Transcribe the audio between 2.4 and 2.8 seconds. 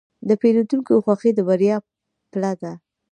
ده.